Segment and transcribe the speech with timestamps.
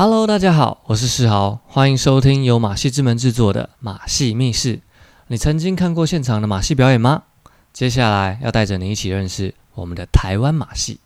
[0.00, 4.76] Hello，大家好，我是世豪，欢迎收听由马戏之门制作的《马戏密室》。
[5.26, 7.24] 你曾经看过现场的马戏表演吗？
[7.72, 11.00] 接下来要带着你一起认识我们的台湾马戏。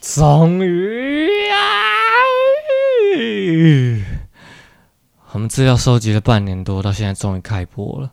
[0.00, 1.60] 终于啊！
[5.32, 8.10] 我们资料收集了半年多，到现在终于开播了。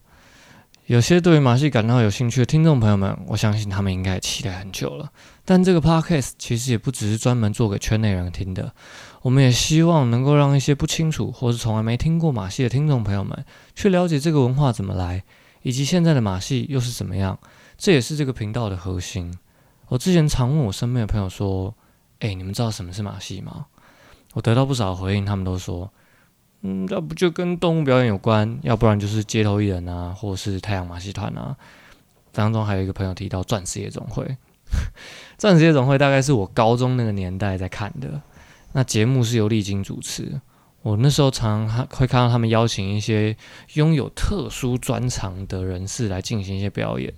[0.85, 5.11] 有些对于马戏感到有兴趣的听众朋友们，我相信他们应该也期待很久了。
[5.43, 8.71] 但这个 podcast 其实也不只是专门做给圈内人听的，
[9.23, 15.23] 我们也希望能够让一些不清楚或是从来没听过马戏的听众朋友们，去了解这个文化怎么来，
[15.63, 17.39] 以及现在的马戏又是怎么样。
[17.79, 19.33] 这也是这个频道的核心。
[19.87, 21.73] 我之前常问我身边的朋友说
[22.21, 23.65] ：“哎，你们知道什么是马戏吗？”
[24.33, 25.91] 我得到不少回应，他们都说。
[26.61, 31.55] 嗯，要不就跟动物表演有关，要不然就是街头艺人啊，或是太阳马戏团啊。
[32.31, 34.37] 当中还有一个朋友提到钻石夜总会，
[35.37, 38.21] 钻石夜总会大概是我高中那个年代在看的。
[38.73, 40.39] 那节目是由丽晶主持，
[40.81, 43.35] 我那时候常常会看到他们邀请一些
[43.73, 47.13] 拥有特殊专长的人士来进行一些表演，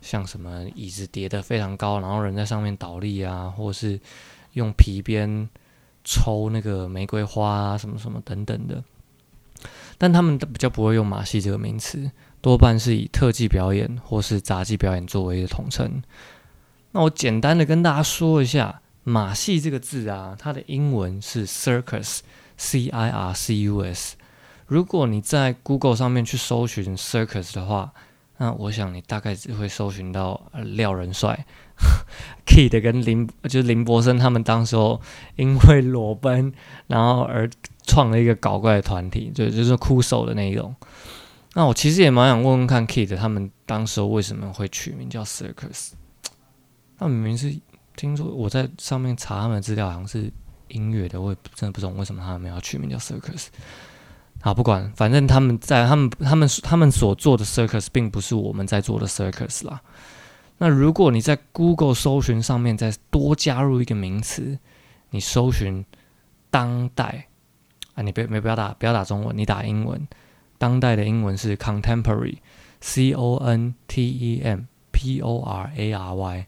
[0.00, 4.00] 像什么椅子叠得非常高，然后人在上面倒立啊，或是
[4.54, 5.48] 用皮鞭。
[6.10, 8.82] 抽那个玫瑰花啊，什么什么等等的，
[9.98, 16.02] 但他们比较不会用马戏这个名词，多半是以特技表演或是杂技表演作为一个统称。
[16.92, 24.16] 那我简单的跟大家说一下，马戏这个字啊，它的英文是 circus，c i r c u s。
[24.66, 27.92] 如果你在 Google 上面去搜寻 circus 的话，
[28.38, 31.44] 那我想你大概只会搜寻到廖仁帅。
[32.46, 35.00] Kid 跟林就是林柏森他们当时候
[35.36, 36.52] 因为裸奔，
[36.86, 37.48] 然后而
[37.86, 40.74] 创了一个搞怪的团体，就就是哭手的那一种。
[41.54, 45.92] 那我其实也蛮想问问看 Kid 他们当时候为什么会取名叫 Circus？
[46.98, 47.54] 他明明是
[47.96, 50.32] 听说我在上面查他们的资料，好像是
[50.68, 53.46] 音乐的，我也真的不懂为什么他们要取名叫 Circus。
[54.40, 59.80] 好，不管，反正他们在他们他们他们所做的 Circus 并不是我们在做的 Circus 啦。
[60.58, 64.58] 那如果你在 Google 搜寻上面再多加入一个名词，
[65.10, 65.84] 你搜寻
[66.50, 67.28] 当代
[67.94, 70.06] 啊，你别没不要打不要打中文，你打英文，
[70.58, 76.46] 当代的英文是 contemporary，c o n t e m p o r a r y，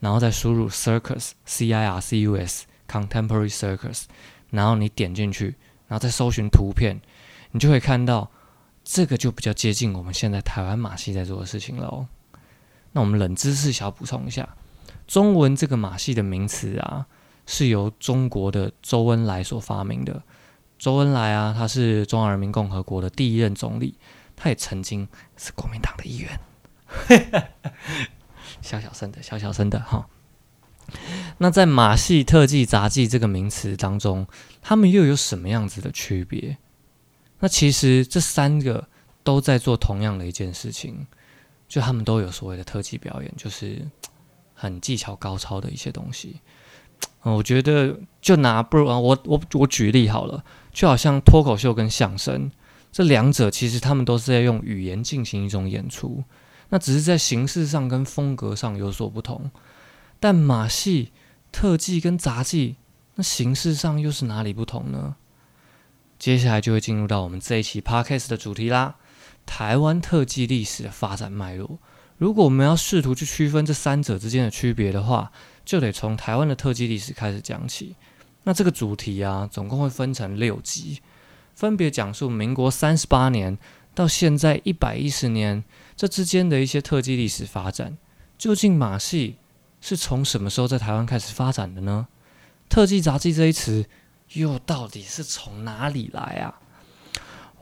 [0.00, 4.04] 然后再输入 circus，c i r c u s，contemporary circus，
[4.50, 5.54] 然后你点进去，
[5.86, 7.00] 然后再搜寻图片，
[7.52, 8.28] 你就会看到
[8.82, 12.08] 这个就比较接近我们现在台湾马戏在做的事情了哦。
[12.92, 14.56] 那我们冷知识小补充一下，
[15.06, 17.06] 中文这个马戏的名词啊，
[17.46, 20.22] 是由中国的周恩来所发明的。
[20.78, 23.94] 周恩来啊，他是中华人民共和国的第一任总理，
[24.36, 26.40] 他也曾经是国民党的议员。
[28.60, 30.06] 小小声的，小小声的哈。
[31.38, 34.26] 那在马戏、特技、杂技这个名词当中，
[34.60, 36.58] 他们又有什么样子的区别？
[37.38, 38.88] 那其实这三个
[39.22, 41.06] 都在做同样的一件事情。
[41.72, 43.80] 就他们都有所谓的特技表演，就是
[44.52, 46.42] 很技巧高超的一些东西。
[47.24, 52.50] 嗯，我觉得就拿不如啊，我我我举例好了，就好像脱口秀跟相声
[52.92, 56.22] 这两者，其实他们都是在用语言进行一种演出，
[56.68, 59.50] 那只是在形式上跟风格上有所不同。
[60.20, 61.10] 但马戏、
[61.50, 62.76] 特技跟杂技，
[63.14, 65.16] 那形式上又是哪里不同呢？
[66.18, 68.96] 接下来就会进入到我们这一期 podcast 的主题啦。
[69.46, 71.78] 台湾特技历史的发展脉络，
[72.18, 75.30] 如果我们要试图去区分这三者之间的区别的话，
[75.64, 77.96] 就得从台湾的特技历史开始讲起。
[78.44, 81.00] 那这个主题啊，总共会分成六集，
[81.54, 83.56] 分别讲述民国三十八年
[83.94, 85.62] 到现在一百一十年
[85.94, 87.96] 这之间的一些特技历史发展。
[88.36, 89.36] 究竟马戏
[89.80, 92.08] 是从什么时候在台湾开始发展的呢？
[92.68, 93.86] 特技杂技这一词
[94.32, 96.61] 又到底是从哪里来啊？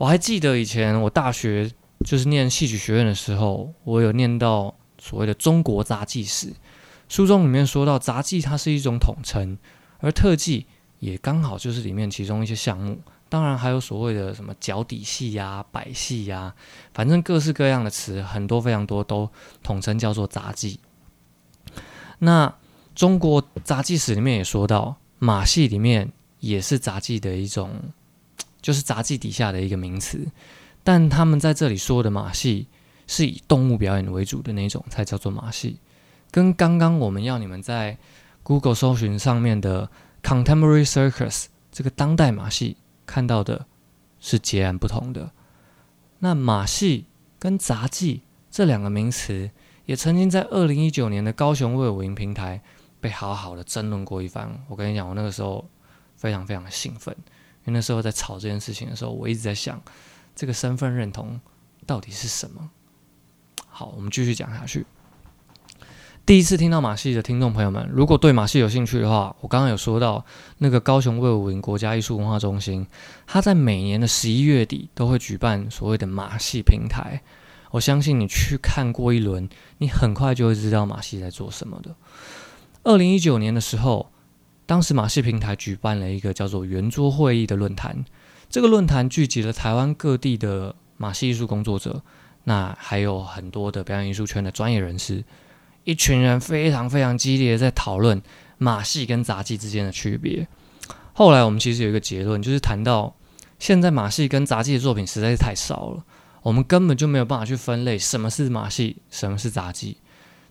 [0.01, 1.71] 我还记得以前我大学
[2.03, 6.51] 就是念戏曲学院的时候，我有念到所谓的中国杂技史，
[7.07, 9.59] 书中里面说到杂技它是一种统称，
[9.99, 10.65] 而特技
[10.97, 12.99] 也刚好就是里面其中一些项目。
[13.29, 16.55] 当然还有所谓的什么脚底戏呀、摆戏呀，
[16.95, 19.29] 反正各式各样的词很多非常多，都
[19.61, 20.79] 统称叫做杂技。
[22.17, 22.51] 那
[22.95, 27.93] 中国杂技史里面也说到，马戏里面也是杂技的一种。
[28.61, 30.27] 就是杂技底下的一个名词，
[30.83, 32.67] 但他们在这里说的马戏
[33.07, 35.79] 是以动物表演为主的那种，才叫做马戏，
[36.29, 37.97] 跟刚刚我们要你们在
[38.43, 39.89] Google 搜寻上面的
[40.23, 43.65] Contemporary Circus 这个当代马戏看到的
[44.19, 45.31] 是截然不同的。
[46.19, 47.05] 那马戏
[47.39, 48.21] 跟杂技
[48.51, 49.49] 这两个名词，
[49.85, 52.61] 也曾经在二零一九年的高雄卫武营平台
[52.99, 54.63] 被好好的争论过一番。
[54.67, 55.67] 我跟你讲，我那个时候
[56.15, 57.15] 非常非常兴奋，
[57.71, 59.81] 那时候在吵这件事情的时候，我一直在想，
[60.35, 61.39] 这个身份认同
[61.85, 62.69] 到底是什么。
[63.67, 64.85] 好，我们继续讲下去。
[66.23, 70.23] 第一次听到马戏的听众朋友们，如果对马戏有兴趣的话，我刚刚有说到
[70.59, 72.85] 那个高雄卫武营国家艺术文化中心，
[73.25, 77.23] 它在每年的十一月底都会举办所谓的马戏平台。
[77.71, 81.95] 我相信你去看过一轮，你很快就会知道马戏在做什么的。
[82.83, 84.10] 二零一九年的时候，
[84.71, 88.05] 当时马戏平台举办了一个叫做圆桌会议的论坛，
[88.49, 92.01] 这个论坛聚集了台湾各地的马戏艺术工作者，
[92.45, 95.25] 那还有很多的表演艺术圈的专业人士。
[95.83, 98.21] 一群人非常非常激烈的在讨论
[98.59, 100.47] 马戏跟杂技之间的区别。
[101.11, 103.13] 后来我们其实有一个结论，就是谈到
[103.59, 106.05] 现在马戏跟杂技的作品实在是太少了，
[106.43, 109.97] 我们根本就没有办法去分类什么是马戏，什么是杂技。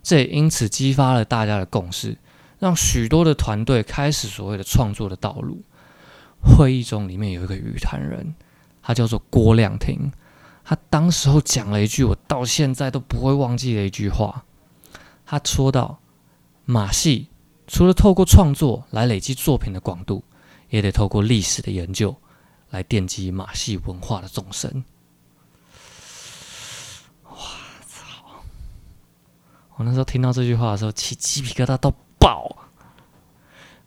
[0.02, 2.18] 这也因此激发了大家的共识，
[2.60, 5.64] 让许多的团队开始所谓的创作的道路。
[6.42, 8.34] 会议中里面有一个语坛人，
[8.80, 10.12] 他叫做郭亮庭，
[10.64, 14.44] 他当时候讲了一句我到现在都不会忘记的一句话。
[15.26, 16.00] 他说到，
[16.64, 17.28] 马戏
[17.66, 20.24] 除了透过创作来累积作品的广度，
[20.70, 22.16] 也得透过历史的研究
[22.70, 24.84] 来奠基马戏文化的纵深。
[27.24, 27.36] 哇
[27.86, 28.42] 操！
[29.76, 32.56] 我那时候听到这句话的时候，起鸡皮疙瘩到爆。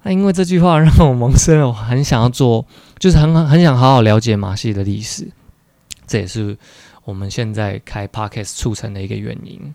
[0.01, 2.65] 那因为这句话让我萌生了我很想要做，
[2.99, 5.31] 就是很很想好好了解马戏的历史。
[6.05, 6.57] 这也是
[7.05, 9.73] 我们现在开 Podcast 促成的一个原因。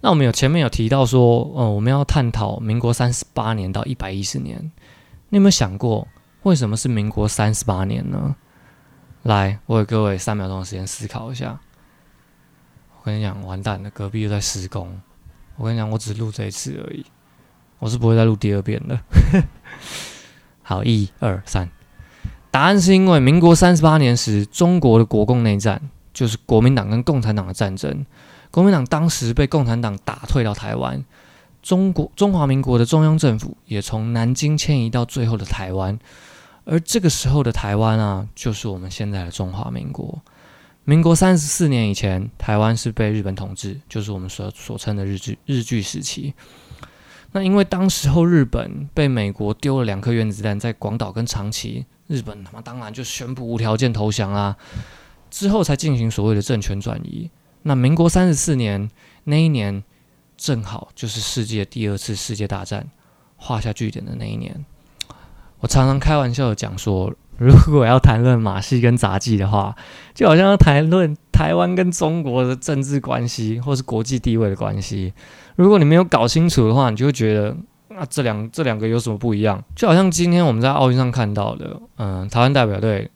[0.00, 4.70] 那我们有前面有提到说，呃，我们要探讨民国三十八年到一百一十年。
[5.28, 6.06] 你有没有想过，
[6.42, 8.36] 为什么是民国三十八年呢？
[9.22, 11.58] 来，我给各位三秒钟的时间思考一下。
[12.98, 15.00] 我跟你讲，完蛋了，隔壁又在施工。
[15.56, 17.06] 我跟你讲，我只录这一次而已，
[17.82, 18.96] 我是不会再录第二遍的。
[20.62, 21.68] 好，一二三，
[22.48, 25.82] 答案是因为民国三十八年时，中国的国共内战，
[26.14, 28.06] 就是国民党跟共产党的战争。
[28.52, 31.04] 国民党当时被共产党打退到台湾，
[31.60, 35.98] 中国中华民国的中央政府也从南京迁移到最后的台湾，
[36.64, 40.22] 而这个时候的台湾啊，就是我们现在的中华民国。
[40.84, 46.32] 民国三十四年以前，台湾是被日本统治，就是我们所所称的日据日据时期。
[47.32, 54.56] 那因为当时候日本被美国丢了两颗原子弹在广岛跟长崎，日本他妈当然就宣布无条件投降啦，
[55.30, 57.30] 之后才进行所谓的政权转移。
[57.62, 58.90] 那民国三十四年
[59.24, 59.82] 那一年，
[60.36, 62.86] 正好就是世界第二次世界大战
[63.36, 64.64] 画下句点的那一年。
[65.60, 69.74] 我常常开玩笑的讲说，如果要谈论马戏跟杂技的话，
[70.12, 75.14] 就好像要谈论台湾跟中国的政治关系或是国际地位的关系。
[75.56, 77.56] 如果你没有搞清楚的话，你就会觉得
[77.88, 79.62] 那这两这两个有什么不一样？
[79.76, 83.10] 就好像今天我们在奥运上看到的，嗯，台湾代表队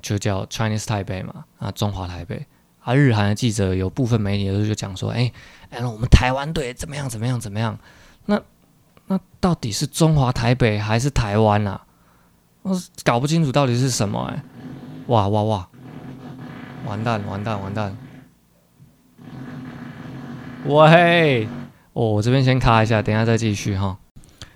[0.00, 2.46] 就叫 Chinese Taipei 嘛，啊，中华台北。
[2.82, 5.30] 啊，日韩的记者有部分媒体都就讲说，哎，
[5.68, 7.06] 哎，我们台湾队怎么样？
[7.08, 7.38] 怎么样？
[7.38, 7.78] 怎么样？
[8.24, 8.40] 那
[9.06, 11.82] 那到底是中华台北还是台湾啊？
[12.62, 14.42] 我搞不清楚到底是什么哎！
[15.08, 15.68] 哇哇哇！
[16.86, 17.96] 完蛋完蛋完蛋！
[20.64, 21.46] 喂，
[22.00, 23.94] 哦，我这边先卡一下，等下再继续哈。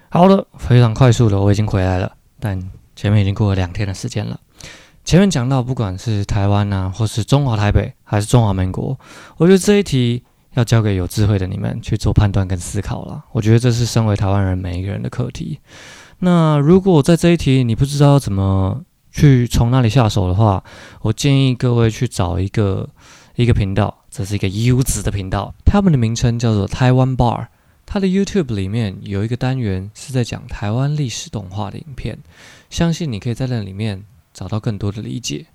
[0.09, 2.11] 好的，非常快速的，我已经回来了，
[2.41, 2.59] 但
[2.97, 4.41] 前面已经过了两天的时间了。
[5.05, 8.99] 前面讲到，不管是台湾呐，或是中华台北，还是中华民国，
[9.37, 10.25] 我觉得这一题
[10.55, 13.23] 要交给有智慧的你们去做判断跟思考了。
[13.33, 15.61] 我觉得这是身为台湾人每一个人的课题。
[16.21, 18.81] 那如果在这一题你不知道怎么
[19.13, 20.65] 去从哪里下手的话，
[21.03, 22.89] 我建议各位去找一个
[23.35, 27.49] 一个频道，这是一个优质的频道，他们的名称叫做台湾 Bar，
[27.85, 32.19] 它的 YouTube 里面有一个单元是在讲台湾历史动画的影片，
[32.71, 34.05] 相信你可以在那里面。
[34.35, 35.47] 找到更多的理解。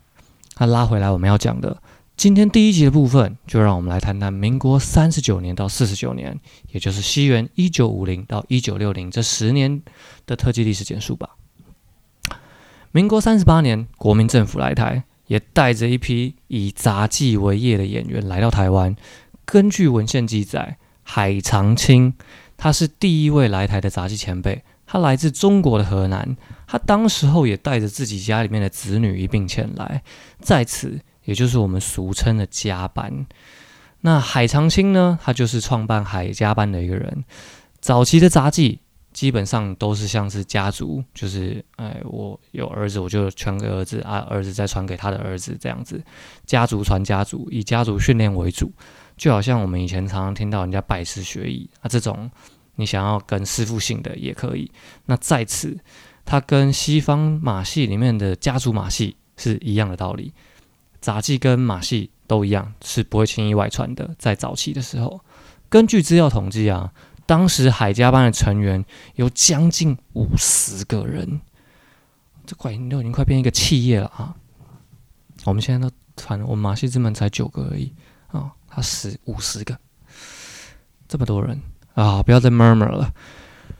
[0.58, 1.84] 那拉回来，我们要讲的
[2.16, 6.40] 今天第一集的部分，就让我们来谈谈民国三十九年到四十九年，
[6.72, 9.82] 也就是西元一九五零到一九六零这十年
[10.26, 11.32] 的特技历史简述吧。
[12.94, 18.96] 民国三十八年，国民政府来台，也带着一批以杂技为业的演员来到台湾。
[19.46, 22.16] 根据文献记载，海长青
[22.58, 24.64] 他是第一位来台的杂技前辈。
[24.86, 30.02] 他来自中国的河南，他当时候也带着自己家里面的子女一并前来，
[30.42, 33.28] 在此也就是我们俗称的家班。
[34.02, 37.24] 那海长青呢，他就是创办海家班的一个人。
[37.80, 38.80] 早期的杂技
[39.12, 46.02] 基本上都是像是家族，就是哎，我有儿子，我就传给儿子啊，儿子再传给他的儿子，这样子，
[46.46, 48.72] 家族传家族，以家族训练为主，
[49.18, 52.30] 就好像我们以前常常听到人家拜师学艺啊，这种
[52.76, 54.72] 你想要跟师傅姓的也可以。
[55.08, 55.78] 那在此，
[56.24, 60.32] 它跟西方马戏里面的家族马戏是一样的道理，
[61.02, 64.16] 杂技跟马戏都一样，是不会轻易外传的。
[64.20, 65.20] 在早期的时候，
[65.68, 66.94] 根据资料统计啊。
[67.30, 68.84] 当时海家班的成员
[69.14, 71.40] 有将近五十个人，
[72.44, 74.36] 这快都已经快变一个企业了啊！
[75.46, 77.94] 我们现在都传，我们马戏之门才九个而已
[78.30, 79.78] 啊，他十五十个，
[81.08, 81.62] 这么多人
[81.94, 82.24] 啊！
[82.24, 83.14] 不要再 murmur 了。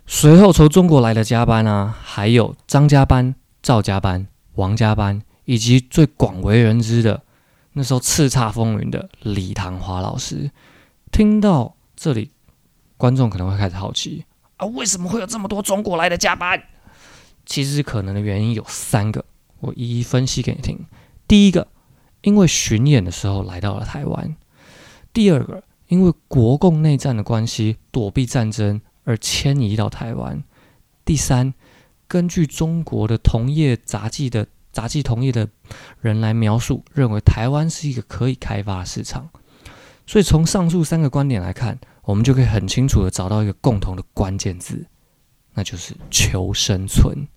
[0.06, 7.24] 随后从中国来的加班啊，还有张家班、赵家班、王家班，以及最广为人知的
[7.74, 10.52] 那时候叱咤风云的李唐华老师。
[11.12, 12.30] 听到这里。
[13.00, 14.26] 观众可能会开始好奇
[14.58, 16.62] 啊，为什么会有这么多中国来的加班？
[17.46, 19.24] 其实可能的原因有三个，
[19.62, 20.78] 我一一分析给你听。
[21.26, 21.66] 第一个，
[22.24, 24.36] 因为巡演的时候来到了台湾；
[25.14, 30.44] 第二个，因为国共内战的关系，躲避战争而迁移到台湾；
[31.06, 31.54] 第三，
[32.06, 35.48] 根据中国的同业杂技的杂技同业的
[36.02, 39.30] 人来描述，认为台湾是一个可以开发的市场。
[40.06, 41.80] 所以从上述三个观点来看。
[42.10, 44.84] 我们就可以很清楚的找到一个共同的关键字，
[45.54, 47.28] 那就是求生存。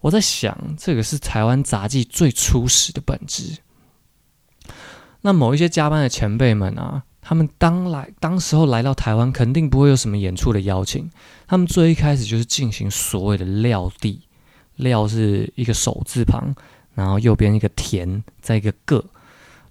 [0.00, 3.58] 我在想，这个是台湾杂技最初始的本质。
[5.22, 11.10] 那某一些加班的前辈们啊，他们当来当时候来到台湾，肯定不会有什么演出的邀请。
[11.48, 14.22] 他们最一开始就是进行所谓的撂地，
[14.76, 16.54] 撂是一个手字旁，
[16.94, 19.04] 然后右边一个田，再一个个。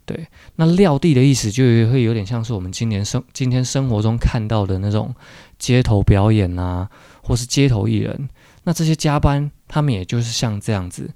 [0.10, 5.14] 对，那撂地的意思就会有点像是我们今年生今天生活中看到的那种
[5.60, 6.90] 街头表演啊，
[7.22, 8.28] 或是街头艺人。
[8.64, 11.14] 那这些加班，他们也就是像这样子，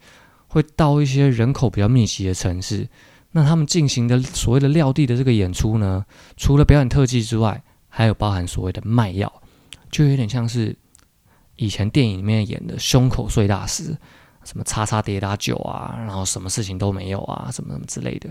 [0.48, 2.88] 会到一些人口比较密集的城市。
[3.32, 6.06] 那他们进行的所谓的撂地的这个演出呢，
[6.38, 9.42] 除了表演特技之外，还有包含所谓的卖药，
[9.90, 10.76] 就有点像是
[11.56, 13.98] 以前电影里面演的胸口碎大石，
[14.44, 18.30] 什么叉叉跌打酒啊，然后什么事情都没有啊，什么什么之类的。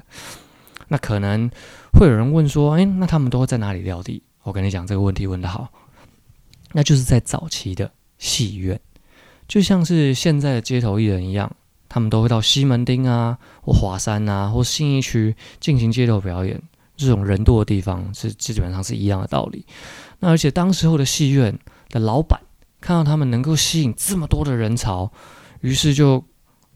[0.88, 1.50] 那可能
[1.92, 5.68] 会有人问说：“哎，那他们都会在哪里撂地？”我跟你讲，这个问题问得好，
[6.72, 8.80] 那就是在早期的戏院，
[9.46, 11.54] 就像是现在的街头艺人一样，
[11.88, 16.60] 他们都会到西门町啊，或华山啊，或信义区进行街头表演。
[16.96, 19.64] 这种人多的地方是基本上是一样的道理。
[20.18, 21.58] 那而且当时候的戏院
[21.88, 22.40] 的老板
[22.80, 25.10] 看到他们能够吸引这么多的人潮，
[25.60, 26.24] 于是就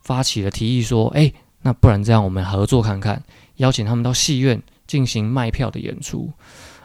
[0.01, 1.33] 发起了提议说：“哎，
[1.63, 3.23] 那不然这样，我们合作看看。”
[3.57, 6.33] 邀请他们到戏院进行卖票的演出，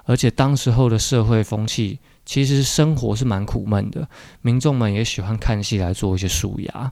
[0.05, 4.07] 而且当时候的社会风气，其实生活是蛮苦闷的，
[4.41, 6.91] 民众们也喜欢看戏来做一些舒压。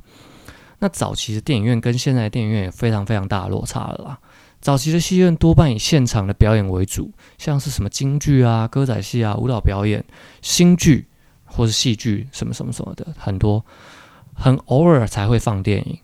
[0.80, 4.20] 那早期的电影院跟现在电影院也非常非常大的落差了啦。
[4.62, 10.04] 早期的戏院多半以现场的表演为主，像是什么京剧啊、歌仔戏啊、舞蹈表演、
[10.42, 11.08] 新剧
[11.46, 13.66] 或是戏剧什么什么什么的，很多，
[14.34, 15.98] 很偶尔才会放电影。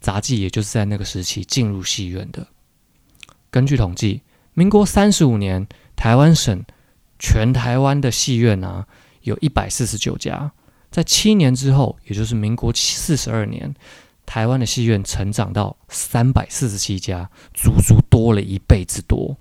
[0.00, 2.46] 杂技也就是在那个时期进入戏院的。
[3.50, 4.22] 根据统计，
[4.54, 5.66] 民国三十五年，
[5.96, 6.62] 台湾省
[7.18, 8.86] 全台湾的戏院啊，
[9.22, 10.52] 有一百四十九家。
[10.90, 13.74] 在七年之后，也就是民国四十二年，
[14.26, 19.36] 台湾的戏院成长到三百四十七家，足足多了一倍之多。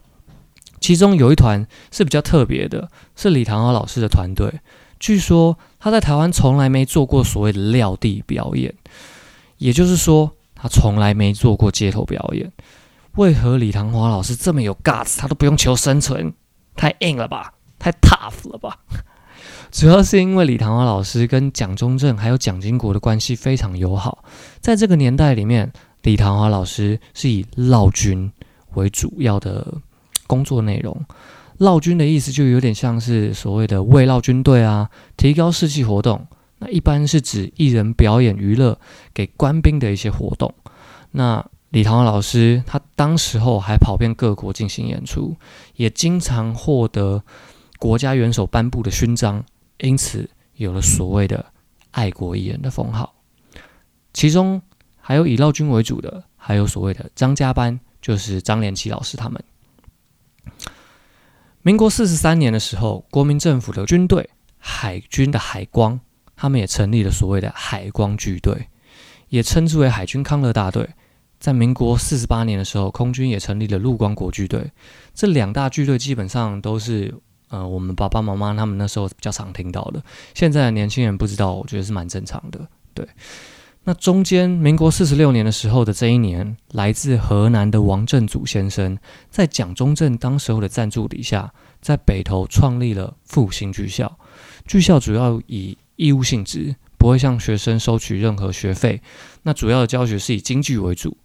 [0.79, 4.59] 其中有一团是比较特别的，是李唐豪老师的团队。
[4.99, 8.73] 据说他在台湾从来没做过所谓的撂地表演，
[9.57, 12.51] 也就是说，他从来没做过街头表演。
[13.19, 16.33] 为何李唐华老师这么有 guts，他都不用求生存，
[16.77, 18.79] 太硬了吧，太 tough 了吧？
[19.71, 24.23] 主要是因为李唐华老师跟蒋中正还有蒋经国的关系非常友好，
[24.61, 25.69] 在这个年代里面，
[26.03, 28.31] 李唐华老师是以绕军
[28.75, 29.67] 为主要的
[30.25, 31.05] 工作内容。
[31.57, 36.25] 绕军的意思就有点像是所谓的慰劳军队啊，提高士气活动。
[36.59, 38.79] 那一般是指艺人表演娱乐
[39.13, 40.53] 给官兵的一些活动。
[41.11, 45.37] 那李唐老师，他当时候还跑遍各国进行演出，
[45.75, 47.23] 也经常获得
[47.77, 49.43] 国家元首颁布的勋章，
[49.77, 51.45] 因此有了所谓的
[51.91, 53.13] 爱国艺人的封号。
[54.13, 54.59] 其中
[54.99, 59.43] 还有以绕军为主的，还有所谓的张家班，就是张连奇老师他们。
[61.61, 65.99] 民国四十三年的时候，国民政府的军队海军的海光，
[66.35, 68.69] 他们也成立了所谓的海光剧队，
[69.27, 70.89] 也称之为海军康乐大队。
[71.39, 74.71] 在民国四十八年的时候，空军也成立了陆光国剧队。
[75.13, 77.13] 这两大剧队基本上都是
[77.47, 80.03] 呃，我们爸爸妈妈他们那时候比较常听到的。
[80.35, 82.67] 现在的年轻人不知道，我觉得是蛮正常的。
[82.93, 83.07] 对，
[83.85, 88.97] 那中间民国四十六年的时候的这一年，来自河南的王振祖先生，
[89.31, 94.19] 在蒋中正当时候的赞助底下，在北投创立了复兴剧校。
[94.67, 99.01] 剧校主要以义务性质，不会向学生收取任何学费。
[99.43, 101.17] 那主要的教学是以京剧为主。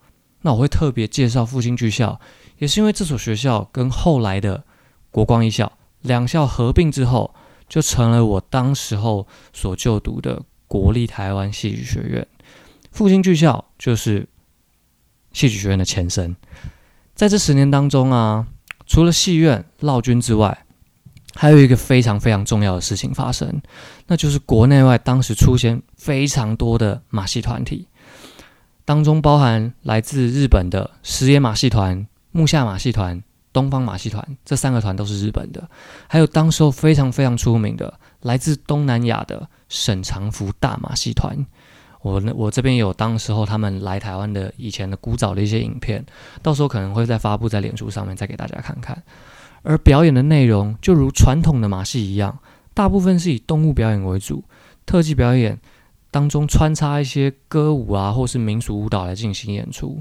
[0.46, 2.20] 那我会特别介绍复兴剧校，
[2.58, 4.62] 也是因为这所学校跟后来的
[5.10, 5.72] 国光艺校
[6.02, 7.34] 两校合并之后，
[7.66, 12.26] 就成了我当时候所就读的国立台湾戏剧学院。
[12.92, 14.28] 复兴剧校就是
[15.32, 16.36] 戏剧学院的前身。
[17.14, 18.46] 在这十年当中啊，
[18.86, 20.66] 除了戏院闹军之外，
[21.34, 23.62] 还有一个非常非常重要的事情发生，
[24.06, 27.88] 那就是国内外当时出现非常多的马戏团体。
[28.84, 33.22] 当中包含来自日本的石野马戏团、木下马戏团、
[33.52, 35.68] 东方马戏团，这三个团都是日本的。
[36.06, 41.46] 还有当时候非常非常出名的来自东南亚的沈长福大马戏团。
[42.02, 46.04] 我我这边有当时候他们来台湾的以前的古早的一些影片，
[46.42, 49.02] 到时候可能会再发布在脸书上面，再给大家看看。
[49.62, 52.38] 而表演的内容就如传统的马戏一样，
[52.74, 54.44] 大部分是以动物表演为主，
[54.84, 55.58] 特技表演。
[56.14, 60.00] 当中穿插一些歌舞啊，或是民俗舞蹈来进行演出。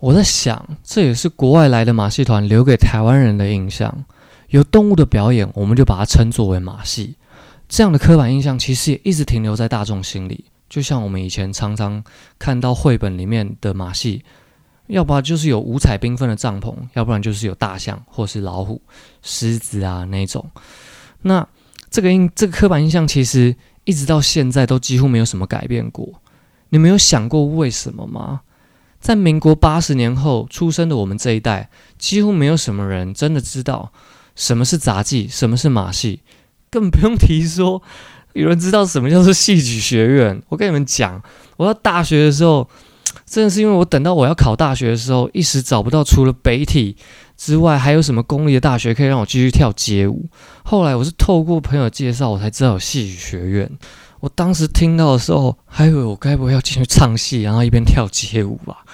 [0.00, 4.06] 我在想，这也是国外来的马戏团留给台湾人的印象。
[4.48, 7.16] 有动物的表演，我们就把它称作为马戏。
[7.68, 10.42] 这样的刻板印象其实也一直停留在大众心里。
[10.70, 12.02] 就像我们以前常常
[12.38, 14.24] 看到绘本里面的马戏，
[14.86, 18.80] 要不然就是有五彩缤纷的帐篷，要不然就是有大象或是老虎、
[19.20, 20.50] 狮子啊那种。
[21.20, 21.46] 那
[21.90, 23.54] 这个印，这个刻板印象其实。
[23.84, 26.20] 一直到现在都几乎没有什么改变过。
[26.70, 28.42] 你们有想过为什么吗？
[29.00, 33.92] 在民国八十年后出生的我们这一代，几乎没有什么人真的知道
[34.36, 36.20] 什么是杂技，什么是马戏，
[36.70, 37.82] 更不用提说
[38.32, 40.40] 有人知道什么叫做戏曲学院。
[40.48, 41.20] 我跟你们讲，
[41.56, 42.68] 我到大学的时候，
[43.26, 46.96] 真的是因为我等到我要考大学的时候，一时找不到除了北体。
[47.44, 50.28] 之外还有什么公立的大学可以让我继续跳街舞？
[50.62, 53.68] 后来我是透过朋友介绍，我才知道有戏曲学院。
[54.20, 58.84] 我当时听到的时候，还以为我该不会要进去唱戏，然后一边跳街舞吧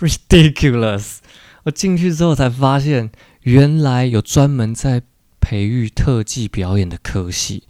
[0.00, 1.18] ？Ridiculous！
[1.62, 5.02] 我进去之后才发现，原来有专门在
[5.40, 7.62] 培育特技表演的科系，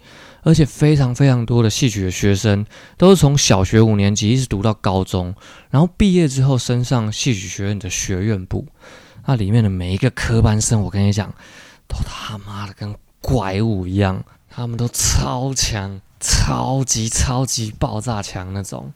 [0.42, 2.64] 而且非常非常多的戏曲的学生
[2.96, 5.34] 都是从小学五年级一直读到高中，
[5.68, 8.66] 然后毕业之后升上戏曲学院的学院部。
[9.28, 11.30] 那里面的每一个科班生，我跟你讲，
[11.86, 18.90] 都他妈的跟怪物一样，他们都超强，超级超级爆炸强那种。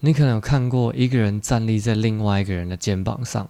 [0.00, 3.46] 你可能有看过一个人站立在另外一个人的肩膀上，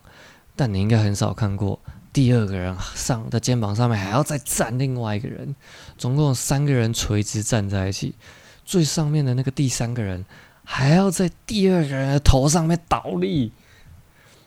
[0.57, 1.79] 但你应该很少看过
[2.13, 5.55] 第二个人上的肩膀上面还要再站另外一个人，
[5.97, 8.17] 总共有三个人垂直站在一起，
[8.65, 10.25] 最上面的那个第三个人
[10.65, 13.53] 还要在第二个人的头上面倒立。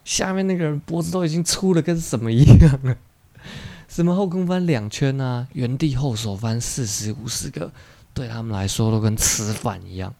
[0.09, 2.97] 下面那个人脖子都已经粗的跟什么一样了？
[3.87, 7.71] 什么后空翻两圈啊，原地后手翻四十五十个，
[8.11, 10.11] 对他们来说都跟吃饭一样。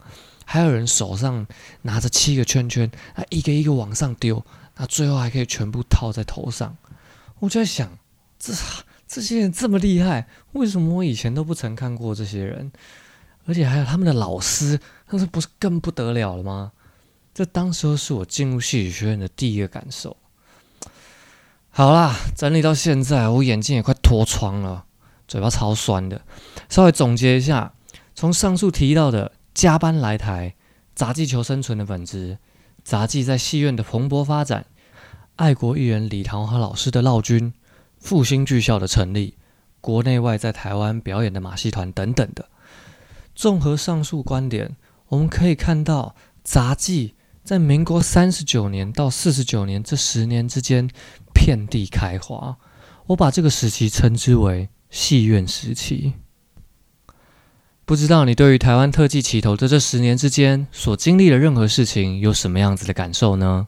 [0.44, 1.44] 还有人手上
[1.82, 4.44] 拿着七个圈圈，他一个一个往上丢，
[4.76, 6.76] 那最后还可以全部套在头上。
[7.40, 7.98] 我就在想，
[8.38, 8.54] 这
[9.08, 12.70] 这些人这么厉害，为什么我以前都不曾看过这些人？
[13.44, 16.70] 而且还有他们的老师，那是不是更不得了了吗？
[17.32, 20.16] 这当时是我进入戏曲学院的第一个感受。
[21.70, 24.84] 好啦，整理到现在，我眼睛也快脱窗了，
[25.28, 26.20] 嘴巴超酸的。
[26.68, 27.72] 稍微总结一下，
[28.14, 30.56] 从上述提到的加班来台、
[30.94, 32.38] 杂技求生存的本质、
[32.82, 34.66] 杂技在戏院的蓬勃发展、
[35.36, 37.54] 爱国艺人李桃和老师的闹军、
[37.98, 39.36] 复兴剧校的成立、
[39.80, 42.48] 国内外在台湾表演的马戏团等等的，
[43.36, 47.14] 综合上述观点，我们可以看到杂技。
[47.50, 50.88] 在民国三十九年到四十九年这十年之间，
[51.34, 52.56] 遍地开花。
[53.08, 56.12] 我把这个时期称之为戏院时期。
[57.84, 63.66] 不知道你对于台湾特技起头的这十年之间所经历的任何事情有什么样子的感受呢？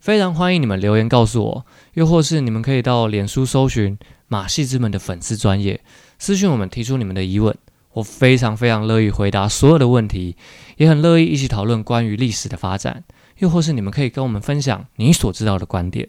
[0.00, 3.96] 非常欢迎你们留言告诉我，又或是你们可以到脸书搜寻
[4.26, 5.80] 马戏之门的粉丝专业
[6.18, 7.56] 私讯我们提出你们的疑问。
[7.94, 10.36] 我非常非常乐意回答所有的问题，
[10.76, 13.04] 也很乐意一起讨论关于历史的发展，
[13.38, 16.08] 又或是你们可以跟我们分享你所知道的观点。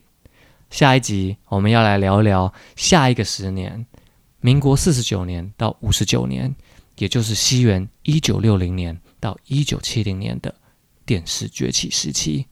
[0.70, 3.86] 下一集我们要来聊一聊下一个十年，
[4.42, 6.54] 民国四十九年到五十九年，
[6.98, 10.54] 也就是西元一九六零年到一九七零年的
[11.06, 12.48] 电视崛起时期。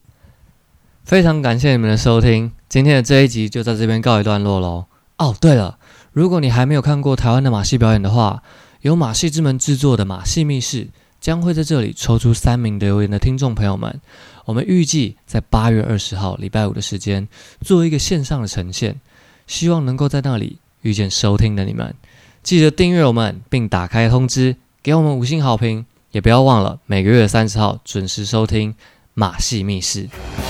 [1.04, 4.86] 非常感谢你们的收听，今天的这一集就在这边告一段落喽。
[5.18, 5.80] 哦，对了。
[6.12, 8.44] 如果你还没有看过台湾的马戏表演的话，
[8.84, 10.90] 由马戏之门制作的马戏密室
[11.22, 14.02] 将会在这里抽出三名留言的听众朋友们。
[14.44, 17.26] 我们预计在八月二十号礼拜五的时间
[17.62, 19.00] 做一个线上的呈现，
[19.48, 21.96] 希望能够在那里遇见收听的你们。
[22.44, 25.86] 记得订阅我们，并打开通知，给我们五星好评。
[26.12, 28.72] 也不要忘了每个月三十号准时收听
[29.16, 30.04] 《马戏密室》，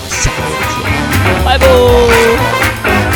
[0.09, 0.41] 下次
[0.81, 3.12] 见，拜拜。